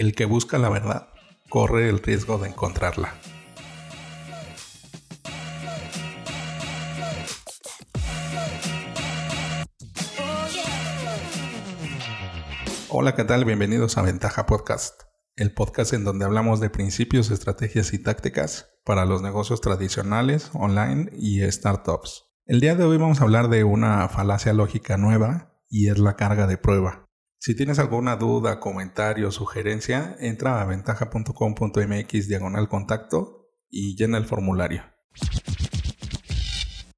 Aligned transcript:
El 0.00 0.14
que 0.14 0.24
busca 0.24 0.56
la 0.56 0.70
verdad 0.70 1.08
corre 1.50 1.90
el 1.90 1.98
riesgo 1.98 2.38
de 2.38 2.48
encontrarla. 2.48 3.12
Hola, 12.88 13.14
¿qué 13.14 13.24
tal? 13.24 13.44
Bienvenidos 13.44 13.98
a 13.98 14.02
Ventaja 14.02 14.46
Podcast, 14.46 15.02
el 15.36 15.52
podcast 15.52 15.92
en 15.92 16.04
donde 16.04 16.24
hablamos 16.24 16.60
de 16.60 16.70
principios, 16.70 17.30
estrategias 17.30 17.92
y 17.92 18.02
tácticas 18.02 18.70
para 18.86 19.04
los 19.04 19.20
negocios 19.20 19.60
tradicionales, 19.60 20.50
online 20.54 21.10
y 21.12 21.42
startups. 21.42 22.24
El 22.46 22.60
día 22.60 22.74
de 22.74 22.84
hoy 22.84 22.96
vamos 22.96 23.20
a 23.20 23.24
hablar 23.24 23.50
de 23.50 23.64
una 23.64 24.08
falacia 24.08 24.54
lógica 24.54 24.96
nueva 24.96 25.60
y 25.68 25.90
es 25.90 25.98
la 25.98 26.16
carga 26.16 26.46
de 26.46 26.56
prueba. 26.56 27.09
Si 27.42 27.56
tienes 27.56 27.78
alguna 27.78 28.16
duda, 28.16 28.60
comentario 28.60 29.32
sugerencia, 29.32 30.14
entra 30.20 30.60
a 30.60 30.66
ventaja.com.mx 30.66 32.28
diagonal 32.28 32.68
contacto 32.68 33.48
y 33.70 33.96
llena 33.96 34.18
el 34.18 34.26
formulario. 34.26 34.82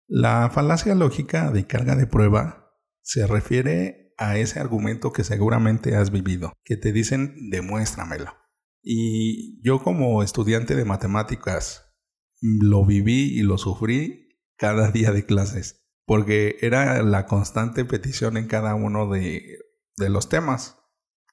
La 0.08 0.50
falacia 0.50 0.96
lógica 0.96 1.52
de 1.52 1.68
carga 1.68 1.94
de 1.94 2.08
prueba 2.08 2.74
se 3.02 3.28
refiere 3.28 4.14
a 4.18 4.36
ese 4.36 4.58
argumento 4.58 5.12
que 5.12 5.22
seguramente 5.22 5.94
has 5.94 6.10
vivido, 6.10 6.52
que 6.64 6.76
te 6.76 6.90
dicen 6.90 7.50
demuéstramelo. 7.50 8.34
Y 8.82 9.62
yo 9.62 9.80
como 9.80 10.24
estudiante 10.24 10.74
de 10.74 10.84
matemáticas 10.84 11.94
lo 12.40 12.84
viví 12.84 13.38
y 13.38 13.42
lo 13.42 13.58
sufrí 13.58 14.40
cada 14.56 14.90
día 14.92 15.12
de 15.12 15.24
clases, 15.24 15.84
porque 16.04 16.56
era 16.62 17.00
la 17.04 17.26
constante 17.26 17.84
petición 17.84 18.36
en 18.36 18.48
cada 18.48 18.74
uno 18.74 19.08
de 19.08 19.40
de 19.96 20.08
los 20.08 20.28
temas. 20.28 20.78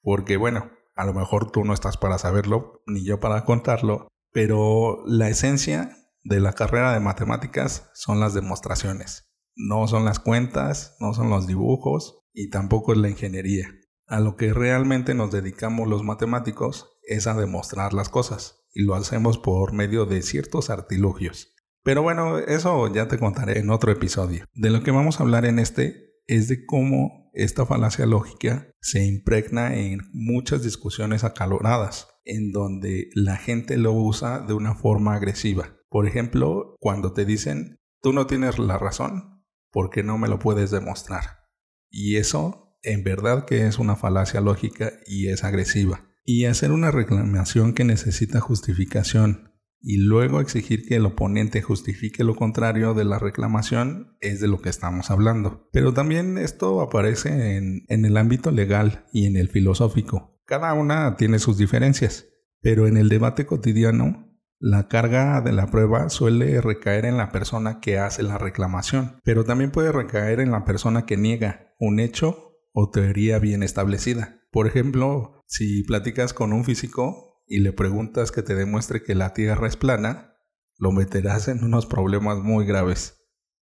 Porque 0.01 0.37
bueno, 0.37 0.71
a 0.95 1.05
lo 1.05 1.13
mejor 1.13 1.51
tú 1.51 1.63
no 1.63 1.73
estás 1.73 1.97
para 1.97 2.17
saberlo, 2.17 2.81
ni 2.85 3.05
yo 3.05 3.19
para 3.19 3.45
contarlo, 3.45 4.07
pero 4.31 5.03
la 5.05 5.29
esencia 5.29 5.97
de 6.23 6.39
la 6.39 6.53
carrera 6.53 6.93
de 6.93 6.99
matemáticas 6.99 7.89
son 7.93 8.19
las 8.19 8.33
demostraciones. 8.33 9.31
No 9.55 9.87
son 9.87 10.05
las 10.05 10.19
cuentas, 10.19 10.95
no 10.99 11.13
son 11.13 11.29
los 11.29 11.47
dibujos 11.47 12.19
y 12.33 12.49
tampoco 12.49 12.93
es 12.93 12.99
la 12.99 13.09
ingeniería. 13.09 13.67
A 14.07 14.19
lo 14.19 14.35
que 14.35 14.53
realmente 14.53 15.13
nos 15.13 15.31
dedicamos 15.31 15.87
los 15.87 16.03
matemáticos 16.03 16.97
es 17.03 17.27
a 17.27 17.33
demostrar 17.33 17.93
las 17.93 18.09
cosas 18.09 18.65
y 18.73 18.83
lo 18.83 18.95
hacemos 18.95 19.37
por 19.37 19.73
medio 19.73 20.05
de 20.05 20.21
ciertos 20.21 20.69
artilugios. 20.69 21.55
Pero 21.83 22.01
bueno, 22.01 22.37
eso 22.37 22.91
ya 22.93 23.07
te 23.07 23.17
contaré 23.17 23.59
en 23.59 23.69
otro 23.69 23.91
episodio. 23.91 24.45
De 24.53 24.69
lo 24.69 24.83
que 24.83 24.91
vamos 24.91 25.19
a 25.19 25.23
hablar 25.23 25.45
en 25.45 25.59
este 25.59 26.13
es 26.27 26.47
de 26.47 26.65
cómo 26.65 27.18
esta 27.33 27.65
falacia 27.65 28.05
lógica 28.05 28.73
se 28.81 29.05
impregna 29.05 29.75
en 29.75 29.99
muchas 30.13 30.63
discusiones 30.63 31.23
acaloradas, 31.23 32.07
en 32.25 32.51
donde 32.51 33.09
la 33.13 33.37
gente 33.37 33.77
lo 33.77 33.93
usa 33.93 34.39
de 34.39 34.53
una 34.53 34.75
forma 34.75 35.15
agresiva. 35.15 35.77
Por 35.89 36.07
ejemplo, 36.07 36.75
cuando 36.79 37.13
te 37.13 37.25
dicen, 37.25 37.79
tú 38.01 38.13
no 38.13 38.27
tienes 38.27 38.59
la 38.59 38.77
razón, 38.77 39.43
porque 39.71 40.03
no 40.03 40.17
me 40.17 40.27
lo 40.27 40.39
puedes 40.39 40.71
demostrar. 40.71 41.47
Y 41.89 42.17
eso, 42.17 42.77
en 42.83 43.03
verdad 43.03 43.45
que 43.45 43.67
es 43.67 43.79
una 43.79 43.95
falacia 43.95 44.41
lógica 44.41 44.91
y 45.05 45.29
es 45.29 45.43
agresiva. 45.43 46.05
Y 46.23 46.45
hacer 46.45 46.71
una 46.71 46.91
reclamación 46.91 47.73
que 47.73 47.83
necesita 47.83 48.39
justificación 48.39 49.48
y 49.81 49.97
luego 49.97 50.41
exigir 50.41 50.85
que 50.85 50.95
el 50.95 51.05
oponente 51.05 51.61
justifique 51.61 52.23
lo 52.23 52.35
contrario 52.35 52.93
de 52.93 53.05
la 53.05 53.19
reclamación 53.19 54.17
es 54.19 54.39
de 54.39 54.47
lo 54.47 54.59
que 54.59 54.69
estamos 54.69 55.09
hablando. 55.11 55.67
Pero 55.71 55.93
también 55.93 56.37
esto 56.37 56.81
aparece 56.81 57.57
en, 57.57 57.85
en, 57.87 58.05
el 58.05 58.17
ámbito 58.17 58.51
legal 58.51 59.05
y 59.13 59.25
en 59.25 59.37
el 59.37 59.49
filosófico. 59.49 60.39
Cada 60.45 60.73
una 60.73 61.15
tiene 61.15 61.39
sus 61.39 61.57
diferencias, 61.57 62.27
pero 62.61 62.87
en 62.87 62.97
el 62.97 63.09
debate 63.09 63.45
cotidiano 63.45 64.29
la 64.61 64.89
carga 64.89 65.39
de 65.39 65.53
la 65.53 65.67
prueba 65.67 66.09
suele 66.09 66.59
recaer 66.59 67.05
en 67.05 67.15
la 67.15 67.31
persona 67.31 67.79
que 67.79 67.97
hace 67.97 68.23
la 68.23 68.37
reclamación, 68.37 69.21
pero 69.23 69.45
también 69.45 69.71
puede 69.71 69.93
recaer 69.93 70.41
en 70.41 70.51
la 70.51 70.65
persona 70.65 71.05
que 71.05 71.15
niega 71.15 71.73
un 71.79 72.01
hecho 72.01 72.57
o 72.73 72.89
teoría 72.89 73.39
bien 73.39 73.63
establecida. 73.63 74.41
Por 74.51 74.67
ejemplo, 74.67 75.43
si 75.47 75.83
platicas 75.83 76.33
con 76.33 76.51
un 76.51 76.65
físico, 76.65 77.28
y 77.49 77.59
le 77.59 77.73
preguntas 77.73 78.31
que 78.31 78.43
te 78.43 78.55
demuestre 78.55 79.03
que 79.03 79.15
la 79.15 79.33
Tierra 79.33 79.67
es 79.67 79.75
plana, 79.75 80.35
lo 80.77 80.91
meterás 80.91 81.47
en 81.49 81.63
unos 81.63 81.87
problemas 81.87 82.37
muy 82.37 82.65
graves. 82.65 83.27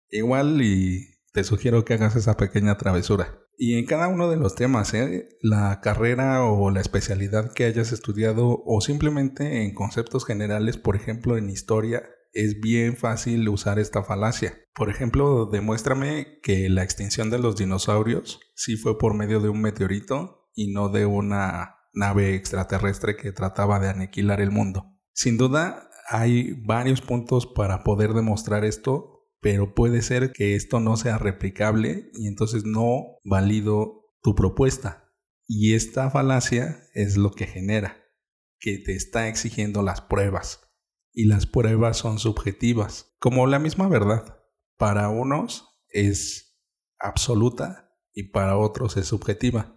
Igual 0.09 0.61
y 0.61 1.19
te 1.33 1.43
sugiero 1.43 1.83
que 1.83 1.93
hagas 1.93 2.15
esa 2.15 2.37
pequeña 2.37 2.77
travesura. 2.77 3.37
Y 3.57 3.77
en 3.77 3.85
cada 3.85 4.07
uno 4.07 4.29
de 4.29 4.37
los 4.37 4.55
temas, 4.55 4.93
¿eh? 4.93 5.29
la 5.41 5.79
carrera 5.81 6.43
o 6.45 6.71
la 6.71 6.81
especialidad 6.81 7.53
que 7.53 7.65
hayas 7.65 7.91
estudiado 7.91 8.63
o 8.65 8.81
simplemente 8.81 9.63
en 9.63 9.73
conceptos 9.73 10.25
generales, 10.25 10.77
por 10.77 10.95
ejemplo 10.95 11.37
en 11.37 11.49
historia, 11.49 12.03
es 12.33 12.59
bien 12.59 12.97
fácil 12.97 13.47
usar 13.47 13.79
esta 13.79 14.03
falacia. 14.03 14.57
Por 14.73 14.89
ejemplo, 14.89 15.45
demuéstrame 15.45 16.39
que 16.43 16.69
la 16.69 16.83
extinción 16.83 17.29
de 17.29 17.39
los 17.39 17.55
dinosaurios 17.55 18.39
sí 18.55 18.75
fue 18.75 18.97
por 18.97 19.13
medio 19.13 19.39
de 19.39 19.49
un 19.49 19.61
meteorito 19.61 20.49
y 20.53 20.71
no 20.71 20.89
de 20.89 21.05
una 21.05 21.74
nave 21.95 22.35
extraterrestre 22.35 23.15
que 23.15 23.31
trataba 23.31 23.79
de 23.79 23.89
aniquilar 23.89 24.41
el 24.41 24.51
mundo. 24.51 24.95
Sin 25.13 25.37
duda, 25.37 25.89
hay 26.09 26.53
varios 26.65 27.01
puntos 27.01 27.47
para 27.47 27.83
poder 27.83 28.13
demostrar 28.13 28.65
esto, 28.65 29.27
pero 29.41 29.73
puede 29.73 30.01
ser 30.01 30.31
que 30.31 30.55
esto 30.55 30.79
no 30.79 30.97
sea 30.97 31.17
replicable 31.17 32.11
y 32.13 32.27
entonces 32.27 32.65
no 32.65 33.17
valido 33.23 34.05
tu 34.21 34.35
propuesta. 34.35 35.13
Y 35.47 35.73
esta 35.73 36.09
falacia 36.09 36.83
es 36.93 37.17
lo 37.17 37.31
que 37.31 37.47
genera, 37.47 37.97
que 38.59 38.77
te 38.79 38.95
está 38.95 39.27
exigiendo 39.27 39.83
las 39.83 40.01
pruebas. 40.01 40.61
Y 41.13 41.25
las 41.25 41.45
pruebas 41.45 41.97
son 41.97 42.19
subjetivas, 42.19 43.15
como 43.19 43.47
la 43.47 43.59
misma 43.59 43.87
verdad. 43.87 44.39
Para 44.77 45.09
unos 45.09 45.69
es 45.89 46.59
absoluta 46.99 47.95
y 48.13 48.31
para 48.31 48.57
otros 48.57 48.97
es 48.97 49.07
subjetiva. 49.07 49.74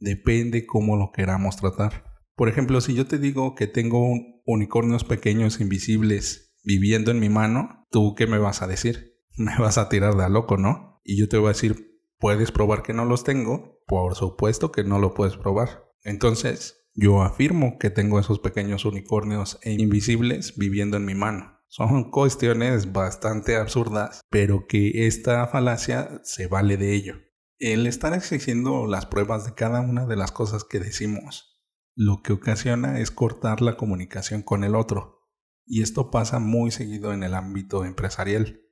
Depende 0.00 0.66
cómo 0.66 0.96
lo 0.96 1.12
queramos 1.12 1.56
tratar. 1.56 2.04
Por 2.34 2.48
ejemplo, 2.48 2.80
si 2.80 2.94
yo 2.94 3.06
te 3.06 3.18
digo 3.18 3.54
que 3.54 3.66
tengo 3.66 4.14
unicornios 4.46 5.04
pequeños 5.04 5.60
invisibles 5.60 6.56
viviendo 6.64 7.10
en 7.10 7.20
mi 7.20 7.28
mano, 7.28 7.86
¿tú 7.90 8.14
qué 8.14 8.26
me 8.26 8.38
vas 8.38 8.62
a 8.62 8.66
decir? 8.66 9.18
Me 9.36 9.56
vas 9.58 9.78
a 9.78 9.88
tirar 9.88 10.16
de 10.16 10.28
loco, 10.28 10.56
¿no? 10.56 11.00
Y 11.04 11.18
yo 11.18 11.28
te 11.28 11.38
voy 11.38 11.46
a 11.46 11.52
decir, 11.52 11.98
¿puedes 12.18 12.52
probar 12.52 12.82
que 12.82 12.92
no 12.92 13.04
los 13.04 13.24
tengo? 13.24 13.82
Por 13.86 14.14
supuesto 14.14 14.72
que 14.72 14.84
no 14.84 14.98
lo 14.98 15.14
puedes 15.14 15.36
probar. 15.36 15.84
Entonces, 16.02 16.88
yo 16.94 17.22
afirmo 17.22 17.78
que 17.78 17.90
tengo 17.90 18.18
esos 18.18 18.40
pequeños 18.40 18.84
unicornios 18.84 19.58
e 19.62 19.72
invisibles 19.72 20.56
viviendo 20.56 20.96
en 20.96 21.04
mi 21.04 21.14
mano. 21.14 21.60
Son 21.68 22.10
cuestiones 22.10 22.92
bastante 22.92 23.56
absurdas, 23.56 24.20
pero 24.28 24.66
que 24.66 25.06
esta 25.06 25.46
falacia 25.46 26.20
se 26.24 26.48
vale 26.48 26.76
de 26.76 26.94
ello. 26.94 27.14
El 27.62 27.86
estar 27.86 28.14
exigiendo 28.14 28.86
las 28.86 29.04
pruebas 29.04 29.44
de 29.44 29.52
cada 29.52 29.82
una 29.82 30.06
de 30.06 30.16
las 30.16 30.32
cosas 30.32 30.64
que 30.64 30.80
decimos, 30.80 31.62
lo 31.94 32.22
que 32.22 32.32
ocasiona 32.32 33.00
es 33.00 33.10
cortar 33.10 33.60
la 33.60 33.76
comunicación 33.76 34.40
con 34.40 34.64
el 34.64 34.74
otro. 34.74 35.28
Y 35.66 35.82
esto 35.82 36.10
pasa 36.10 36.38
muy 36.38 36.70
seguido 36.70 37.12
en 37.12 37.22
el 37.22 37.34
ámbito 37.34 37.84
empresarial, 37.84 38.62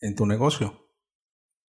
en 0.00 0.14
tu 0.14 0.26
negocio. 0.26 0.92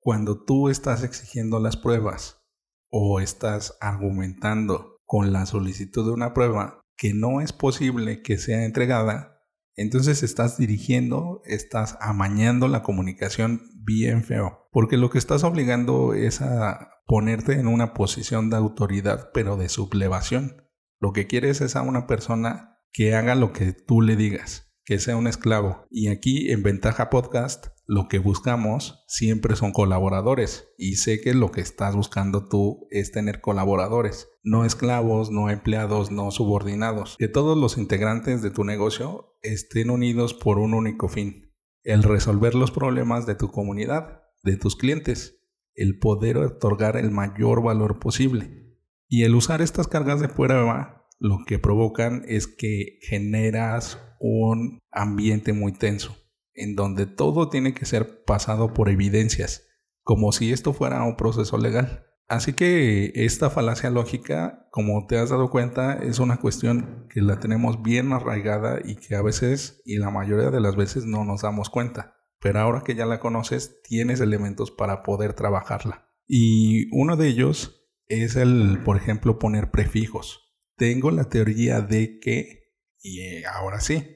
Cuando 0.01 0.45
tú 0.45 0.69
estás 0.69 1.03
exigiendo 1.03 1.61
las 1.61 1.79
pruebas 1.79 2.47
o 2.91 3.21
estás 3.21 3.79
argumentando 3.81 4.99
con 5.07 5.33
la 5.33 5.47
solicitud 5.47 6.05
de 6.05 6.13
una 6.13 6.35
prueba 6.35 6.83
que 6.99 7.15
no 7.15 7.41
es 7.41 7.55
posible 7.55 8.21
que 8.21 8.37
sea 8.37 8.67
entregada, 8.67 9.36
entonces 9.77 10.23
estás 10.23 10.59
dirigiendo, 10.59 11.43
estás 11.45 11.97
amañando 12.01 12.67
la 12.69 12.83
comunicación 12.83 13.63
bien 13.85 14.25
feo. 14.25 14.69
Porque 14.73 14.97
lo 14.97 15.11
que 15.11 15.19
estás 15.19 15.45
obligando 15.45 16.15
es 16.15 16.41
a 16.41 16.91
ponerte 17.07 17.53
en 17.55 17.67
una 17.69 17.95
posición 17.95 18.51
de 18.51 18.57
autoridad, 18.57 19.31
pero 19.33 19.57
de 19.57 19.69
sublevación. 19.69 20.63
Lo 20.99 21.13
que 21.13 21.27
quieres 21.27 21.61
es 21.61 21.77
a 21.77 21.83
una 21.83 22.07
persona 22.07 22.81
que 22.93 23.15
haga 23.15 23.35
lo 23.35 23.53
que 23.53 23.73
tú 23.73 24.01
le 24.01 24.17
digas 24.17 24.66
que 24.87 25.01
sea 25.01 25.17
un 25.17 25.27
esclavo. 25.27 25.85
Y 25.91 26.07
aquí 26.09 26.53
en 26.53 26.63
Ventaja 26.63 27.11
Podcast 27.11 27.67
lo 27.87 28.07
que 28.09 28.21
buscamos 28.21 29.05
siempre 29.09 29.57
son 29.57 29.73
colaboradores. 29.73 30.69
Y 30.79 30.95
sé 30.95 31.21
que 31.21 31.35
lo 31.35 31.51
que 31.51 31.61
estás 31.61 31.97
buscando 31.97 32.49
tú 32.49 32.87
es 32.91 33.11
tener 33.11 33.41
colaboradores, 33.41 34.29
no 34.45 34.65
esclavos, 34.65 35.31
no 35.31 35.51
empleados, 35.51 36.13
no 36.13 36.31
subordinados. 36.31 37.17
Que 37.19 37.27
todos 37.27 37.59
los 37.59 37.79
integrantes 37.79 38.43
de 38.43 38.51
tu 38.51 38.63
negocio 38.63 39.37
estén 39.43 39.91
unidos 39.91 40.35
por 40.35 40.59
un 40.59 40.73
único 40.73 41.09
fin. 41.09 41.53
El 41.83 42.05
resolver 42.05 42.55
los 42.55 42.71
problemas 42.71 43.27
de 43.27 43.35
tu 43.35 43.51
comunidad, 43.51 44.23
de 44.45 44.57
tus 44.57 44.77
clientes. 44.77 45.41
El 45.75 45.99
poder 45.99 46.39
otorgar 46.39 46.97
el 46.97 47.11
mayor 47.11 47.61
valor 47.61 47.99
posible. 47.99 48.77
Y 49.09 49.25
el 49.25 49.35
usar 49.35 49.63
estas 49.63 49.89
cargas 49.89 50.21
de 50.21 50.29
prueba 50.29 51.06
lo 51.19 51.39
que 51.47 51.59
provocan 51.59 52.25
es 52.27 52.47
que 52.47 52.99
generas 53.03 53.99
un 54.21 54.79
ambiente 54.91 55.53
muy 55.53 55.73
tenso, 55.73 56.17
en 56.55 56.75
donde 56.75 57.07
todo 57.07 57.49
tiene 57.49 57.75
que 57.75 57.87
ser 57.87 58.25
pasado 58.25 58.75
por 58.75 58.89
evidencias, 58.89 59.67
como 60.03 60.33
si 60.33 60.53
esto 60.53 60.73
fuera 60.73 61.03
un 61.05 61.17
proceso 61.17 61.59
legal. 61.59 62.07
Así 62.29 62.55
que 62.55 63.13
esta 63.15 63.51
falacia 63.51 63.89
lógica, 63.91 64.67
como 64.73 65.07
te 65.07 65.17
has 65.17 65.31
dado 65.31 65.49
cuenta, 65.49 65.95
es 65.95 66.19
una 66.19 66.39
cuestión 66.39 67.07
que 67.09 67.23
la 67.23 67.39
tenemos 67.39 67.83
bien 67.83 68.13
arraigada 68.13 68.81
y 68.85 68.97
que 68.97 69.15
a 69.15 69.23
veces 69.23 69.81
y 69.85 69.99
la 69.99 70.11
mayoría 70.11 70.51
de 70.51 70.61
las 70.61 70.75
veces 70.75 71.05
no 71.05 71.25
nos 71.25 71.43
damos 71.43 71.71
cuenta. 71.71 72.17
Pero 72.41 72.61
ahora 72.61 72.83
que 72.85 72.97
ya 72.97 73.07
la 73.07 73.21
conoces, 73.21 73.81
tienes 73.83 74.21
elementos 74.21 74.73
para 74.73 75.03
poder 75.05 75.35
trabajarla. 75.35 76.09
Y 76.27 76.89
uno 76.91 77.17
de 77.17 77.29
ellos 77.29 77.89
es 78.09 78.35
el, 78.35 78.81
por 78.85 78.97
ejemplo, 78.97 79.39
poner 79.39 79.71
prefijos. 79.71 80.46
Tengo 80.77 81.11
la 81.11 81.29
teoría 81.29 81.81
de 81.81 82.19
que, 82.19 82.73
y 83.01 83.21
eh, 83.21 83.45
ahora 83.47 83.81
sí, 83.81 84.07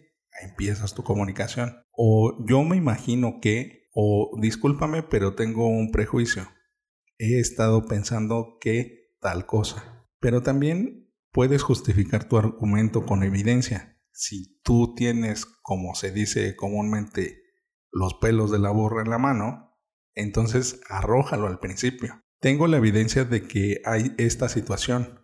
empiezas 0.42 0.94
tu 0.94 1.02
comunicación. 1.02 1.76
O 1.92 2.44
yo 2.46 2.62
me 2.64 2.76
imagino 2.76 3.38
que, 3.40 3.88
o 3.92 4.36
discúlpame, 4.40 5.02
pero 5.02 5.34
tengo 5.34 5.66
un 5.66 5.90
prejuicio 5.90 6.48
he 7.20 7.38
estado 7.38 7.84
pensando 7.84 8.56
que 8.60 9.14
tal 9.20 9.46
cosa. 9.46 10.06
Pero 10.20 10.42
también 10.42 11.12
puedes 11.32 11.62
justificar 11.62 12.24
tu 12.24 12.38
argumento 12.38 13.04
con 13.04 13.22
evidencia. 13.22 13.98
Si 14.10 14.58
tú 14.62 14.94
tienes, 14.94 15.44
como 15.44 15.94
se 15.94 16.12
dice 16.12 16.56
comúnmente, 16.56 17.42
los 17.92 18.14
pelos 18.14 18.50
de 18.50 18.58
la 18.58 18.70
burra 18.70 19.02
en 19.02 19.10
la 19.10 19.18
mano, 19.18 19.78
entonces 20.14 20.80
arrójalo 20.88 21.46
al 21.46 21.58
principio. 21.58 22.22
Tengo 22.40 22.66
la 22.66 22.78
evidencia 22.78 23.24
de 23.24 23.42
que 23.42 23.82
hay 23.84 24.14
esta 24.16 24.48
situación. 24.48 25.19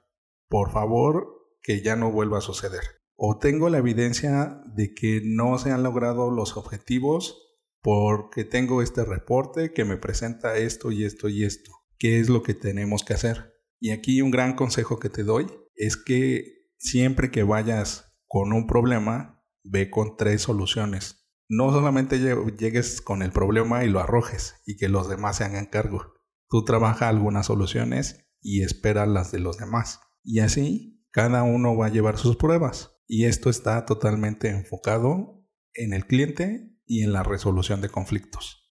Por 0.49 0.71
favor, 0.71 1.29
que 1.63 1.83
ya 1.83 1.97
no 1.97 2.13
vuelva 2.13 2.39
a 2.39 2.43
suceder. 2.43 2.83
O 3.17 3.39
tengo 3.39 3.71
la 3.71 3.79
evidencia 3.79 4.61
de 4.67 4.95
que 4.95 5.23
no 5.25 5.59
se 5.59 5.71
han 5.71 5.83
logrado 5.83 6.31
los 6.31 6.57
objetivos 6.57 7.43
porque 7.83 8.45
tengo 8.45 8.83
este 8.83 9.05
reporte 9.05 9.73
que 9.73 9.85
me 9.85 9.97
presenta 9.97 10.57
esto 10.57 10.93
y 10.93 11.05
esto 11.05 11.29
y 11.29 11.45
esto 11.45 11.73
qué 11.99 12.21
es 12.21 12.29
lo 12.29 12.43
que 12.43 12.55
tenemos 12.55 13.05
que 13.05 13.15
hacer. 13.15 13.55
Y 13.81 13.91
aquí 13.91 14.23
un 14.23 14.31
gran 14.31 14.55
consejo 14.55 14.99
que 14.99 15.11
te 15.11 15.23
doy 15.23 15.47
es 15.75 15.97
que 15.97 16.71
siempre 16.79 17.31
que 17.31 17.43
vayas 17.43 18.17
con 18.27 18.53
un 18.53 18.67
problema, 18.67 19.43
ve 19.63 19.91
con 19.91 20.17
tres 20.17 20.43
soluciones. 20.43 21.29
No 21.49 21.71
solamente 21.71 22.19
llegues 22.19 23.01
con 23.01 23.23
el 23.23 23.31
problema 23.31 23.85
y 23.85 23.89
lo 23.89 24.01
arrojes 24.01 24.57
y 24.67 24.77
que 24.77 24.89
los 24.89 25.09
demás 25.09 25.37
se 25.37 25.45
hagan 25.45 25.67
cargo. 25.67 26.15
Tú 26.49 26.65
trabaja 26.65 27.09
algunas 27.09 27.47
soluciones 27.47 28.27
y 28.41 28.63
espera 28.63 29.07
las 29.07 29.31
de 29.31 29.39
los 29.39 29.59
demás. 29.59 30.01
Y 30.29 30.41
así 30.41 31.07
cada 31.13 31.45
uno 31.45 31.77
va 31.77 31.87
a 31.87 31.91
llevar 31.91 32.19
sus 32.19 32.37
pruebas. 32.37 32.99
Y 33.07 33.27
esto 33.27 33.49
está 33.49 33.87
totalmente 33.87 34.49
enfocado 34.49 35.47
en 35.73 35.93
el 35.93 36.05
cliente 36.07 36.77
y 36.85 37.05
en 37.05 37.13
la 37.13 37.23
resolución 37.23 37.81
de 37.81 37.91
conflictos. 37.91 38.69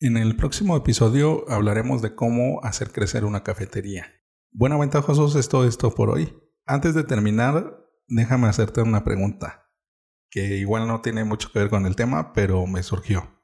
En 0.00 0.18
el 0.18 0.36
próximo 0.36 0.76
episodio 0.76 1.50
hablaremos 1.50 2.02
de 2.02 2.14
cómo 2.14 2.60
hacer 2.62 2.92
crecer 2.92 3.24
una 3.24 3.42
cafetería. 3.42 4.06
Bueno, 4.52 4.78
ventajosos 4.78 5.34
es 5.34 5.48
todo 5.48 5.66
esto 5.66 5.94
por 5.94 6.10
hoy. 6.10 6.38
Antes 6.66 6.94
de 6.94 7.04
terminar, 7.04 7.86
déjame 8.06 8.48
hacerte 8.48 8.82
una 8.82 9.02
pregunta, 9.02 9.70
que 10.30 10.58
igual 10.58 10.86
no 10.86 11.00
tiene 11.00 11.24
mucho 11.24 11.50
que 11.50 11.60
ver 11.60 11.70
con 11.70 11.86
el 11.86 11.96
tema, 11.96 12.34
pero 12.34 12.66
me 12.66 12.82
surgió. 12.82 13.40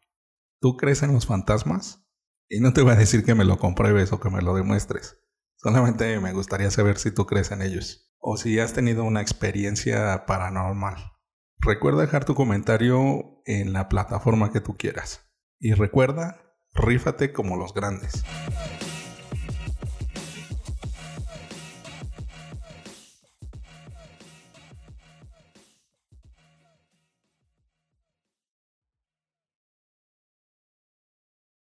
¿Tú 0.60 0.76
crees 0.76 1.02
en 1.02 1.14
los 1.14 1.24
fantasmas? 1.24 2.06
Y 2.48 2.60
no 2.60 2.74
te 2.74 2.82
voy 2.82 2.92
a 2.92 2.96
decir 2.96 3.24
que 3.24 3.34
me 3.34 3.44
lo 3.44 3.58
compruebes 3.58 4.12
o 4.12 4.20
que 4.20 4.28
me 4.28 4.42
lo 4.42 4.54
demuestres. 4.54 5.24
Solamente 5.64 6.20
me 6.20 6.34
gustaría 6.34 6.70
saber 6.70 6.99
si 6.99 7.11
tú 7.11 7.25
crees 7.25 7.50
en 7.50 7.62
ellos 7.62 8.14
o 8.19 8.37
si 8.37 8.58
has 8.58 8.75
tenido 8.75 9.02
una 9.02 9.22
experiencia 9.22 10.26
paranormal. 10.26 11.14
Recuerda 11.58 12.02
dejar 12.02 12.26
tu 12.26 12.34
comentario 12.34 13.40
en 13.46 13.72
la 13.72 13.88
plataforma 13.88 14.52
que 14.52 14.61
tú 14.61 14.76
quieras. 14.76 15.22
Y 15.58 15.72
recuerda 15.72 16.43
rífate 16.75 17.32
como 17.32 17.56
los 17.56 17.72
grandes. 17.72 18.25